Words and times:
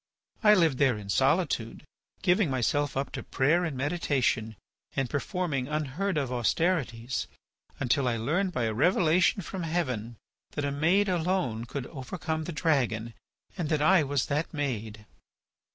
I 0.43 0.55
lived 0.55 0.79
there 0.79 0.97
in 0.97 1.09
solitude, 1.09 1.83
giving 2.23 2.49
myself 2.49 2.97
up 2.97 3.11
to 3.11 3.21
prayer 3.21 3.63
and 3.63 3.77
meditation, 3.77 4.55
and 4.95 5.07
performing 5.07 5.67
unheard 5.67 6.17
of 6.17 6.31
austerities, 6.33 7.27
until 7.79 8.07
I 8.07 8.17
learnt 8.17 8.51
by 8.51 8.63
a 8.63 8.73
revelation 8.73 9.43
from 9.43 9.61
heaven 9.61 10.17
that 10.53 10.65
a 10.65 10.71
maid 10.71 11.07
alone 11.07 11.65
could 11.65 11.85
overcome 11.85 12.45
the 12.45 12.51
dragon, 12.51 13.13
and 13.55 13.69
that 13.69 13.83
I 13.83 14.01
was 14.01 14.25
that 14.25 14.51
maid." 14.51 15.05